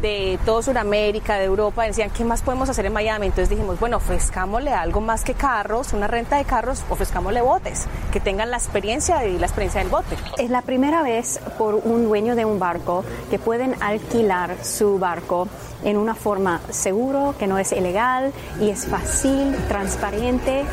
de 0.01 0.39
toda 0.45 0.63
Sudamérica, 0.63 1.35
de 1.35 1.45
Europa, 1.45 1.83
decían, 1.83 2.09
¿qué 2.09 2.23
más 2.25 2.41
podemos 2.41 2.69
hacer 2.69 2.85
en 2.85 2.93
Miami? 2.93 3.27
Entonces 3.27 3.49
dijimos, 3.49 3.79
bueno, 3.79 3.97
ofrezcámosle 3.97 4.71
algo 4.71 4.99
más 5.01 5.23
que 5.23 5.33
carros, 5.33 5.93
una 5.93 6.07
renta 6.07 6.37
de 6.37 6.45
carros, 6.45 6.83
ofrezcámosle 6.89 7.41
botes, 7.41 7.85
que 8.11 8.19
tengan 8.19 8.49
la 8.49 8.57
experiencia 8.57 9.19
de 9.19 9.37
la 9.37 9.45
experiencia 9.45 9.81
del 9.81 9.89
bote. 9.89 10.15
Es 10.37 10.49
la 10.49 10.63
primera 10.63 11.03
vez 11.03 11.39
por 11.57 11.75
un 11.75 12.05
dueño 12.05 12.35
de 12.35 12.45
un 12.45 12.59
barco 12.59 13.03
que 13.29 13.37
pueden 13.39 13.75
alquilar 13.81 14.55
su 14.63 14.97
barco 14.97 15.47
en 15.83 15.97
una 15.97 16.15
forma 16.15 16.61
seguro, 16.69 17.35
que 17.37 17.47
no 17.47 17.57
es 17.57 17.71
ilegal 17.71 18.33
y 18.59 18.69
es 18.69 18.85
fácil, 18.85 19.55
transparente 19.67 20.63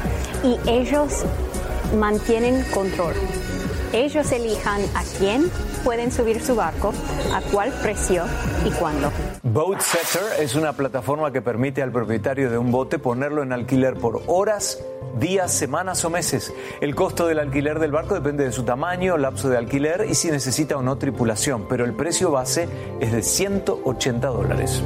y 0.42 0.58
ellos 0.68 1.24
mantienen 1.96 2.64
control. 2.74 3.14
Ellos 3.92 4.30
elijan 4.32 4.82
a 4.94 5.02
quién 5.18 5.50
pueden 5.88 6.12
subir 6.12 6.42
su 6.42 6.54
barco, 6.54 6.92
a 7.32 7.40
cuál 7.50 7.72
precio 7.80 8.24
y 8.62 8.70
cuándo. 8.72 9.10
Boat 9.42 9.80
Setter 9.80 10.44
es 10.44 10.54
una 10.54 10.74
plataforma 10.74 11.32
que 11.32 11.40
permite 11.40 11.80
al 11.80 11.90
propietario 11.90 12.50
de 12.50 12.58
un 12.58 12.70
bote 12.70 12.98
ponerlo 12.98 13.42
en 13.42 13.54
alquiler 13.54 13.94
por 13.94 14.20
horas, 14.26 14.84
días, 15.18 15.50
semanas 15.50 16.04
o 16.04 16.10
meses. 16.10 16.52
El 16.82 16.94
costo 16.94 17.26
del 17.26 17.38
alquiler 17.38 17.78
del 17.78 17.90
barco 17.90 18.14
depende 18.14 18.44
de 18.44 18.52
su 18.52 18.64
tamaño, 18.64 19.16
lapso 19.16 19.48
de 19.48 19.56
alquiler 19.56 20.04
y 20.10 20.14
si 20.14 20.30
necesita 20.30 20.76
o 20.76 20.82
no 20.82 20.98
tripulación, 20.98 21.64
pero 21.70 21.86
el 21.86 21.94
precio 21.94 22.30
base 22.30 22.68
es 23.00 23.10
de 23.10 23.22
180 23.22 24.28
dólares. 24.28 24.82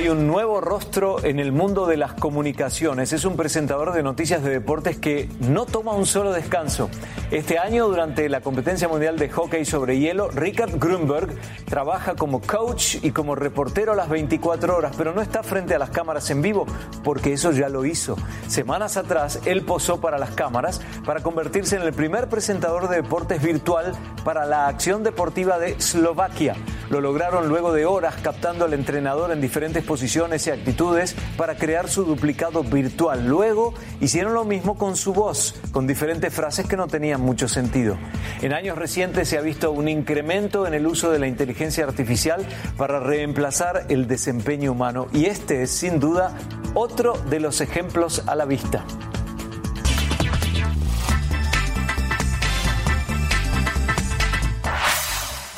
Hay 0.00 0.08
un 0.08 0.26
nuevo 0.26 0.62
rostro 0.62 1.22
en 1.22 1.38
el 1.38 1.52
mundo 1.52 1.84
de 1.84 1.98
las 1.98 2.14
comunicaciones. 2.14 3.12
Es 3.12 3.26
un 3.26 3.36
presentador 3.36 3.92
de 3.92 4.02
noticias 4.02 4.42
de 4.42 4.48
deportes 4.48 4.96
que 4.96 5.28
no 5.40 5.66
toma 5.66 5.92
un 5.92 6.06
solo 6.06 6.32
descanso. 6.32 6.88
Este 7.30 7.58
año, 7.58 7.86
durante 7.86 8.26
la 8.30 8.40
competencia 8.40 8.88
mundial 8.88 9.18
de 9.18 9.28
hockey 9.28 9.66
sobre 9.66 9.98
hielo, 9.98 10.30
Richard 10.30 10.78
Grunberg 10.78 11.34
trabaja 11.66 12.16
como 12.16 12.40
coach 12.40 12.96
y 13.02 13.10
como 13.10 13.34
reportero 13.34 13.92
a 13.92 13.94
las 13.94 14.08
24 14.08 14.74
horas, 14.74 14.94
pero 14.96 15.12
no 15.12 15.20
está 15.20 15.42
frente 15.42 15.74
a 15.74 15.78
las 15.78 15.90
cámaras 15.90 16.30
en 16.30 16.40
vivo, 16.40 16.64
porque 17.04 17.34
eso 17.34 17.52
ya 17.52 17.68
lo 17.68 17.84
hizo. 17.84 18.16
Semanas 18.48 18.96
atrás, 18.96 19.40
él 19.44 19.66
posó 19.66 20.00
para 20.00 20.16
las 20.16 20.30
cámaras 20.30 20.80
para 21.04 21.22
convertirse 21.22 21.76
en 21.76 21.82
el 21.82 21.92
primer 21.92 22.30
presentador 22.30 22.88
de 22.88 23.02
deportes 23.02 23.42
virtual 23.42 23.92
para 24.24 24.46
la 24.46 24.66
acción 24.66 25.02
deportiva 25.02 25.58
de 25.58 25.72
Eslovaquia. 25.72 26.56
Lo 26.90 27.00
lograron 27.00 27.48
luego 27.48 27.72
de 27.72 27.86
horas 27.86 28.16
captando 28.20 28.64
al 28.64 28.74
entrenador 28.74 29.30
en 29.30 29.40
diferentes 29.40 29.84
posiciones 29.84 30.44
y 30.48 30.50
actitudes 30.50 31.14
para 31.36 31.54
crear 31.54 31.88
su 31.88 32.04
duplicado 32.04 32.64
virtual. 32.64 33.28
Luego 33.28 33.74
hicieron 34.00 34.34
lo 34.34 34.44
mismo 34.44 34.76
con 34.76 34.96
su 34.96 35.12
voz, 35.12 35.54
con 35.70 35.86
diferentes 35.86 36.34
frases 36.34 36.66
que 36.66 36.76
no 36.76 36.88
tenían 36.88 37.20
mucho 37.20 37.46
sentido. 37.46 37.96
En 38.42 38.52
años 38.52 38.76
recientes 38.76 39.28
se 39.28 39.38
ha 39.38 39.40
visto 39.40 39.70
un 39.70 39.88
incremento 39.88 40.66
en 40.66 40.74
el 40.74 40.84
uso 40.84 41.12
de 41.12 41.20
la 41.20 41.28
inteligencia 41.28 41.84
artificial 41.84 42.44
para 42.76 42.98
reemplazar 42.98 43.86
el 43.88 44.08
desempeño 44.08 44.72
humano 44.72 45.06
y 45.12 45.26
este 45.26 45.62
es 45.62 45.70
sin 45.70 46.00
duda 46.00 46.36
otro 46.74 47.12
de 47.30 47.38
los 47.38 47.60
ejemplos 47.60 48.24
a 48.26 48.34
la 48.34 48.46
vista. 48.46 48.84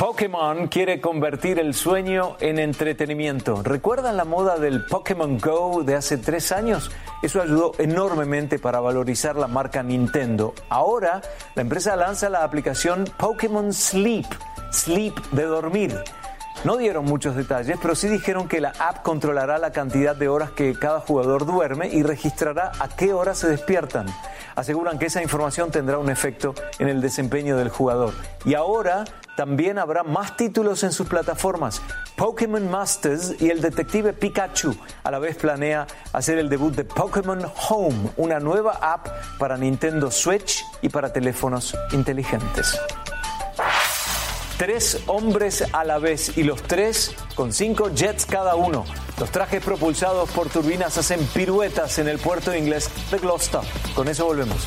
Pokémon 0.03 0.67
quiere 0.67 1.01
convertir 1.01 1.61
el 1.61 1.75
sueño 1.75 2.37
en 2.41 2.59
entretenimiento. 2.59 3.63
¿Recuerdan 3.63 4.17
la 4.17 4.25
moda 4.25 4.59
del 4.59 4.85
Pokémon 4.85 5.39
Go 5.39 5.85
de 5.85 5.95
hace 5.95 6.19
tres 6.19 6.51
años? 6.51 6.91
Eso 7.23 7.41
ayudó 7.41 7.71
enormemente 7.79 8.59
para 8.59 8.81
valorizar 8.81 9.37
la 9.37 9.47
marca 9.47 9.81
Nintendo. 9.85 10.55
Ahora, 10.71 11.23
la 11.55 11.63
empresa 11.63 11.95
lanza 11.95 12.29
la 12.31 12.43
aplicación 12.43 13.05
Pokémon 13.17 13.73
Sleep, 13.73 14.27
Sleep 14.73 15.15
de 15.31 15.45
dormir. 15.45 16.03
No 16.65 16.77
dieron 16.77 17.05
muchos 17.05 17.35
detalles, 17.35 17.77
pero 17.83 17.97
sí 17.97 18.07
dijeron 18.07 18.47
que 18.47 18.61
la 18.61 18.73
app 18.79 19.03
controlará 19.03 19.59
la 19.59 19.73
cantidad 19.73 20.15
de 20.15 20.29
horas 20.29 20.53
que 20.53 20.75
cada 20.79 21.01
jugador 21.01 21.45
duerme 21.45 21.89
y 21.89 22.05
registrará 22.05 22.71
a 22.79 22.87
qué 22.89 23.13
hora 23.13 23.35
se 23.35 23.49
despiertan. 23.49 24.07
Aseguran 24.55 24.97
que 24.97 25.07
esa 25.07 25.23
información 25.23 25.73
tendrá 25.73 25.99
un 25.99 26.09
efecto 26.09 26.55
en 26.79 26.89
el 26.89 27.01
desempeño 27.01 27.57
del 27.57 27.69
jugador. 27.69 28.15
Y 28.45 28.55
ahora 28.55 29.05
también 29.37 29.81
habrá 29.81 30.05
más 30.05 30.37
títulos 30.37 30.85
en 30.85 30.93
sus 30.93 31.09
plataformas. 31.09 31.83
Pokémon 32.15 32.71
Masters 32.71 33.41
y 33.41 33.51
el 33.51 33.61
detective 33.61 34.13
Pikachu 34.13 34.77
a 35.03 35.11
la 35.11 35.19
vez 35.19 35.37
planea 35.37 35.89
hacer 36.13 36.39
el 36.39 36.49
debut 36.49 36.77
de 36.77 36.85
Pokémon 36.85 37.45
Home, 37.71 38.11
una 38.17 38.39
nueva 38.39 38.79
app 38.81 39.09
para 39.37 39.57
Nintendo 39.57 40.13
Switch 40.13 40.65
y 40.81 40.91
para 40.91 41.13
teléfonos 41.13 41.77
inteligentes. 41.91 42.79
Tres 44.63 45.01
hombres 45.09 45.65
a 45.73 45.83
la 45.83 45.99
vez 45.99 46.39
y 46.39 46.45
los 46.45 46.63
tres 46.63 47.17
con 47.35 47.53
cinco 47.53 47.91
jets 47.93 48.25
cada 48.25 48.55
uno. 48.55 48.85
Los 49.19 49.29
trajes 49.33 49.61
propulsados 49.61 50.31
por 50.31 50.51
turbinas 50.51 50.97
hacen 50.99 51.19
piruetas 51.35 51.99
en 51.99 52.07
el 52.07 52.21
puerto 52.21 52.55
inglés 52.55 52.89
de 53.11 53.19
Gloucester. 53.19 53.63
Con 53.97 54.07
eso 54.07 54.25
volvemos. 54.25 54.59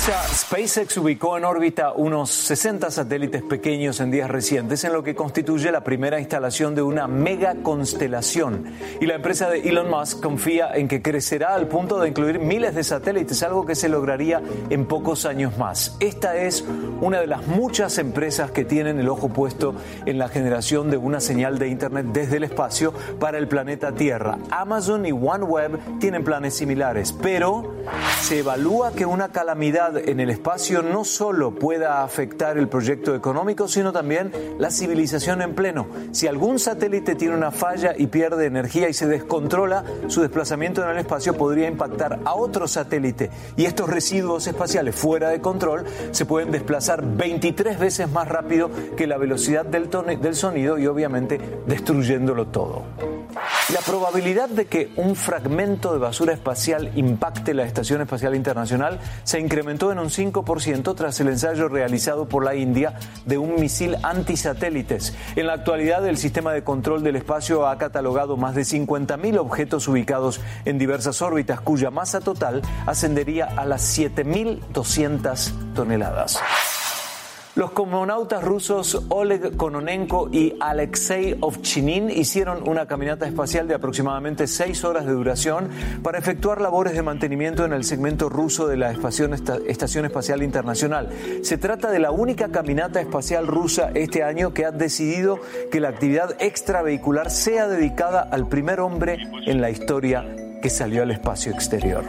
SpaceX 0.00 0.96
ubicó 0.96 1.36
en 1.36 1.44
órbita 1.44 1.92
unos 1.92 2.30
60 2.30 2.90
satélites 2.90 3.42
pequeños 3.42 4.00
en 4.00 4.10
días 4.10 4.30
recientes, 4.30 4.82
en 4.84 4.94
lo 4.94 5.02
que 5.02 5.14
constituye 5.14 5.70
la 5.70 5.84
primera 5.84 6.18
instalación 6.18 6.74
de 6.74 6.80
una 6.80 7.06
mega 7.06 7.56
constelación. 7.62 8.64
Y 8.98 9.04
la 9.04 9.16
empresa 9.16 9.50
de 9.50 9.60
Elon 9.60 9.90
Musk 9.90 10.22
confía 10.22 10.74
en 10.74 10.88
que 10.88 11.02
crecerá 11.02 11.54
al 11.54 11.68
punto 11.68 12.00
de 12.00 12.08
incluir 12.08 12.38
miles 12.38 12.74
de 12.74 12.82
satélites, 12.82 13.42
algo 13.42 13.66
que 13.66 13.74
se 13.74 13.90
lograría 13.90 14.40
en 14.70 14.86
pocos 14.86 15.26
años 15.26 15.58
más. 15.58 15.98
Esta 16.00 16.34
es 16.38 16.64
una 17.02 17.20
de 17.20 17.26
las 17.26 17.46
muchas 17.46 17.98
empresas 17.98 18.50
que 18.52 18.64
tienen 18.64 19.00
el 19.00 19.08
ojo 19.08 19.28
puesto 19.28 19.74
en 20.06 20.16
la 20.16 20.28
generación 20.28 20.90
de 20.90 20.96
una 20.96 21.20
señal 21.20 21.58
de 21.58 21.68
Internet 21.68 22.06
desde 22.10 22.38
el 22.38 22.44
espacio 22.44 22.94
para 23.18 23.36
el 23.36 23.48
planeta 23.48 23.92
Tierra. 23.92 24.38
Amazon 24.50 25.04
y 25.04 25.12
OneWeb 25.12 25.98
tienen 25.98 26.24
planes 26.24 26.54
similares, 26.54 27.12
pero 27.12 27.74
se 28.22 28.38
evalúa 28.38 28.92
que 28.92 29.04
una 29.04 29.28
calamidad 29.28 29.89
en 29.96 30.20
el 30.20 30.30
espacio 30.30 30.82
no 30.82 31.04
solo 31.04 31.54
pueda 31.54 32.02
afectar 32.02 32.58
el 32.58 32.68
proyecto 32.68 33.14
económico, 33.14 33.68
sino 33.68 33.92
también 33.92 34.32
la 34.58 34.70
civilización 34.70 35.42
en 35.42 35.54
pleno. 35.54 35.86
Si 36.12 36.26
algún 36.26 36.58
satélite 36.58 37.14
tiene 37.14 37.34
una 37.34 37.50
falla 37.50 37.94
y 37.96 38.06
pierde 38.06 38.46
energía 38.46 38.88
y 38.88 38.94
se 38.94 39.06
descontrola, 39.06 39.84
su 40.08 40.22
desplazamiento 40.22 40.82
en 40.82 40.90
el 40.90 40.98
espacio 40.98 41.36
podría 41.36 41.68
impactar 41.68 42.20
a 42.24 42.34
otro 42.34 42.68
satélite 42.68 43.30
y 43.56 43.64
estos 43.64 43.88
residuos 43.88 44.46
espaciales 44.46 44.94
fuera 44.94 45.30
de 45.30 45.40
control 45.40 45.84
se 46.10 46.26
pueden 46.26 46.50
desplazar 46.50 47.04
23 47.04 47.78
veces 47.78 48.10
más 48.10 48.28
rápido 48.28 48.70
que 48.96 49.06
la 49.06 49.18
velocidad 49.18 49.64
del, 49.64 49.88
del 50.20 50.34
sonido 50.34 50.78
y 50.78 50.86
obviamente 50.86 51.40
destruyéndolo 51.66 52.46
todo. 52.48 52.84
La 53.72 53.80
probabilidad 53.82 54.48
de 54.48 54.66
que 54.66 54.90
un 54.96 55.14
fragmento 55.14 55.92
de 55.92 56.00
basura 56.00 56.32
espacial 56.32 56.90
impacte 56.96 57.54
la 57.54 57.62
Estación 57.62 58.00
Espacial 58.00 58.34
Internacional 58.34 58.98
se 59.22 59.38
incrementó 59.38 59.92
en 59.92 60.00
un 60.00 60.08
5% 60.08 60.96
tras 60.96 61.20
el 61.20 61.28
ensayo 61.28 61.68
realizado 61.68 62.28
por 62.28 62.44
la 62.44 62.56
India 62.56 62.98
de 63.26 63.38
un 63.38 63.60
misil 63.60 63.96
antisatélites. 64.02 65.14
En 65.36 65.46
la 65.46 65.52
actualidad, 65.52 66.04
el 66.08 66.16
sistema 66.16 66.52
de 66.52 66.64
control 66.64 67.04
del 67.04 67.14
espacio 67.14 67.68
ha 67.68 67.78
catalogado 67.78 68.36
más 68.36 68.56
de 68.56 68.62
50.000 68.62 69.38
objetos 69.38 69.86
ubicados 69.86 70.40
en 70.64 70.78
diversas 70.78 71.22
órbitas, 71.22 71.60
cuya 71.60 71.92
masa 71.92 72.18
total 72.18 72.62
ascendería 72.86 73.44
a 73.44 73.64
las 73.66 73.96
7.200 73.96 75.74
toneladas. 75.74 76.40
Los 77.56 77.72
cosmonautas 77.72 78.44
rusos 78.44 79.02
Oleg 79.08 79.56
Kononenko 79.56 80.28
y 80.30 80.54
Alexei 80.60 81.36
Ovchinin 81.40 82.08
hicieron 82.08 82.68
una 82.68 82.86
caminata 82.86 83.26
espacial 83.26 83.66
de 83.66 83.74
aproximadamente 83.74 84.46
seis 84.46 84.84
horas 84.84 85.04
de 85.04 85.10
duración 85.12 85.68
para 86.00 86.18
efectuar 86.18 86.60
labores 86.60 86.94
de 86.94 87.02
mantenimiento 87.02 87.64
en 87.64 87.72
el 87.72 87.82
segmento 87.82 88.28
ruso 88.28 88.68
de 88.68 88.76
la 88.76 88.92
Estación 88.92 90.04
Espacial 90.04 90.44
Internacional. 90.44 91.10
Se 91.42 91.58
trata 91.58 91.90
de 91.90 91.98
la 91.98 92.12
única 92.12 92.50
caminata 92.50 93.00
espacial 93.00 93.48
rusa 93.48 93.90
este 93.94 94.22
año 94.22 94.54
que 94.54 94.64
ha 94.64 94.70
decidido 94.70 95.40
que 95.72 95.80
la 95.80 95.88
actividad 95.88 96.36
extravehicular 96.38 97.32
sea 97.32 97.66
dedicada 97.66 98.20
al 98.20 98.48
primer 98.48 98.78
hombre 98.78 99.18
en 99.46 99.60
la 99.60 99.70
historia 99.70 100.24
que 100.62 100.70
salió 100.70 101.02
al 101.02 101.10
espacio 101.10 101.50
exterior. 101.50 102.04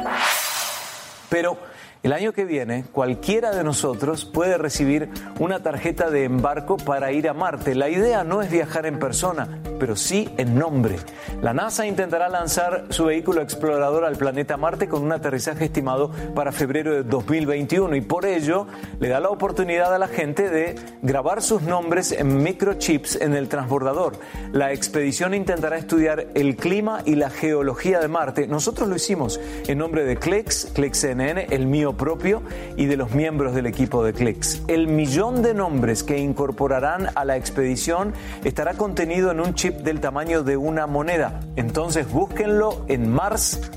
Pero 1.29 1.70
El 2.03 2.13
año 2.13 2.34
que 2.34 2.46
viene, 2.46 2.84
cualquiera 2.91 3.51
de 3.51 3.63
nosotros 3.63 4.25
puede 4.25 4.58
recibir 4.58 5.10
una 5.38 5.62
tarjeta 5.62 6.10
de 6.10 6.24
embarco 6.24 6.77
para 6.77 7.12
ir 7.12 7.29
a 7.29 7.36
Marte. 7.36 7.75
La 7.75 7.89
idea 7.89 8.24
no 8.24 8.41
es 8.41 8.50
viajar 8.50 8.88
en 8.88 8.98
persona, 8.98 9.60
pero 9.79 9.96
sí 9.96 10.27
en 10.38 10.58
nombre. 10.58 10.96
La 11.43 11.53
NASA 11.53 11.86
intentará 11.86 12.27
lanzar 12.27 12.86
su 12.89 13.05
vehículo 13.05 13.41
explorador 13.41 14.03
al 14.03 14.15
planeta 14.15 14.58
Marte 14.58 14.88
con 14.88 15.03
un 15.03 15.12
aterrizaje 15.12 15.65
estimado 15.65 16.10
para 16.34 16.51
febrero 16.51 16.91
de 16.96 17.03
2021 17.03 17.96
y 17.96 18.01
por 18.01 18.25
ello 18.25 18.65
le 19.00 19.10
da 19.10 19.20
la 19.20 19.29
oportunidad 19.29 19.93
a 19.93 20.00
la 20.00 20.08
gente 20.08 20.50
de 20.50 20.74
grabar 21.03 21.43
sus 21.43 21.62
nombres 21.62 22.13
en 22.13 22.41
microchips 22.41 23.22
en 23.22 23.36
el 23.36 23.48
transbordador. 23.48 24.13
La 24.53 24.72
expedición 24.72 25.36
intentará 25.36 25.77
estudiar 25.77 26.29
el 26.34 26.55
clima 26.55 27.03
y 27.05 27.13
la 27.13 27.29
geología 27.29 28.00
de 28.00 28.08
Marte. 28.08 28.48
Nosotros 28.48 28.89
lo 28.89 28.96
hicimos 28.96 29.39
en 29.67 29.77
nombre 29.77 30.03
de 30.03 30.17
CLEX, 30.17 30.72
CLEX 30.74 30.98
CNN, 30.98 31.46
el 31.51 31.67
mío 31.67 31.90
propio 31.93 32.41
y 32.77 32.86
de 32.86 32.98
los 32.98 33.12
miembros 33.12 33.53
del 33.53 33.65
equipo 33.65 34.03
de 34.03 34.13
CLEX. 34.13 34.62
El 34.67 34.88
millón 34.88 35.41
de 35.41 35.53
nombres 35.53 36.03
que 36.03 36.17
incorporarán 36.17 37.10
a 37.15 37.25
la 37.25 37.38
expedición 37.38 38.13
estará 38.43 38.74
contenido 38.74 39.31
en 39.31 39.39
un 39.39 39.53
chip 39.53 39.77
del 39.77 40.00
tamaño 40.00 40.43
de 40.43 40.57
una 40.57 40.88
moneda. 40.88 41.39
Entonces 41.55 42.12
búsquenlo 42.12 42.86
en 42.88 43.12
mars.nasa.gov. 43.12 43.71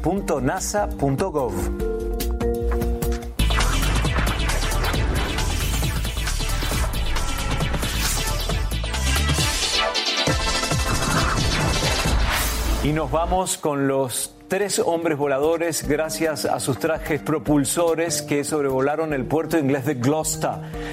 Y 12.85 12.93
nos 12.93 13.11
vamos 13.11 13.57
con 13.57 13.89
los 13.89 14.35
tres 14.55 14.79
hombres 14.79 15.19
voladores 15.19 15.85
gracias 15.89 16.45
a 16.45 16.61
sus 16.61 16.79
trajes 16.79 17.21
propulsores 17.21 18.23
que 18.23 18.45
sobrevolaron 18.45 19.13
el 19.13 19.25
puerto 19.25 19.59
inglés 19.59 19.85
de 19.85 19.95
Gloucester. 19.95 20.53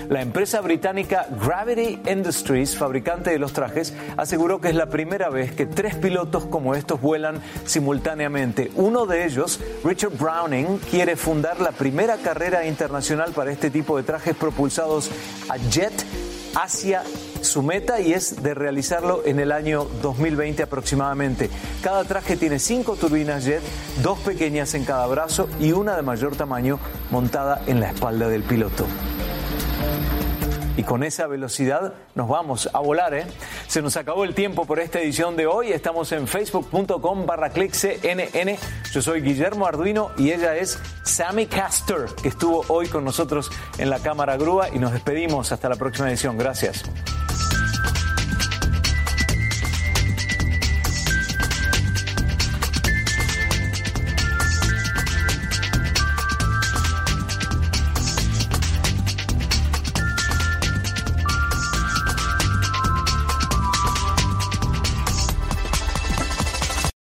La 0.09 0.23
empresa 0.23 0.61
británica 0.61 1.27
Gravity 1.39 1.99
Industries, 2.09 2.75
fabricante 2.75 3.29
de 3.29 3.37
los 3.37 3.53
trajes, 3.53 3.93
aseguró 4.17 4.59
que 4.59 4.69
es 4.69 4.73
la 4.73 4.87
primera 4.87 5.29
vez 5.29 5.51
que 5.51 5.67
tres 5.67 5.93
pilotos 5.93 6.45
como 6.45 6.73
estos 6.73 6.99
vuelan 7.01 7.39
simultáneamente. 7.63 8.71
Uno 8.77 9.05
de 9.05 9.25
ellos, 9.25 9.59
Richard 9.83 10.17
Browning, 10.17 10.79
quiere 10.89 11.15
fundar 11.15 11.61
la 11.61 11.71
primera 11.71 12.17
carrera 12.17 12.65
internacional 12.65 13.31
para 13.31 13.51
este 13.51 13.69
tipo 13.69 13.95
de 13.95 14.01
trajes 14.01 14.35
propulsados 14.35 15.11
a 15.49 15.57
jet 15.69 15.93
hacia 16.55 17.03
su 17.41 17.63
meta 17.63 17.99
y 17.99 18.13
es 18.13 18.41
de 18.43 18.53
realizarlo 18.53 19.23
en 19.25 19.39
el 19.39 19.51
año 19.51 19.85
2020 20.01 20.63
aproximadamente. 20.63 21.49
Cada 21.81 22.03
traje 22.03 22.37
tiene 22.37 22.59
cinco 22.59 22.95
turbinas 22.95 23.45
jet, 23.45 23.61
dos 24.01 24.19
pequeñas 24.19 24.73
en 24.73 24.85
cada 24.85 25.05
brazo 25.07 25.49
y 25.59 25.71
una 25.71 25.95
de 25.95 26.01
mayor 26.01 26.35
tamaño 26.35 26.79
montada 27.09 27.61
en 27.67 27.79
la 27.79 27.91
espalda 27.91 28.27
del 28.29 28.43
piloto. 28.43 28.85
Y 30.77 30.83
con 30.83 31.03
esa 31.03 31.27
velocidad 31.27 31.93
nos 32.15 32.29
vamos 32.29 32.69
a 32.73 32.79
volar, 32.79 33.13
¿eh? 33.13 33.25
Se 33.67 33.81
nos 33.81 33.97
acabó 33.97 34.23
el 34.23 34.33
tiempo 34.33 34.65
por 34.65 34.79
esta 34.79 34.99
edición 34.99 35.35
de 35.35 35.45
hoy. 35.45 35.71
Estamos 35.71 36.11
en 36.11 36.27
facebook.com 36.27 37.25
barra 37.25 37.51
CNN. 37.51 38.57
Yo 38.91 39.01
soy 39.01 39.21
Guillermo 39.21 39.67
Arduino 39.67 40.11
y 40.17 40.31
ella 40.31 40.55
es 40.55 40.79
Sammy 41.03 41.45
Caster, 41.45 42.05
que 42.21 42.29
estuvo 42.29 42.63
hoy 42.69 42.87
con 42.87 43.03
nosotros 43.03 43.51
en 43.77 43.89
la 43.89 43.99
cámara 43.99 44.37
grúa 44.37 44.69
y 44.69 44.79
nos 44.79 44.93
despedimos 44.93 45.51
hasta 45.51 45.69
la 45.69 45.75
próxima 45.75 46.09
edición. 46.09 46.37
Gracias. 46.37 46.83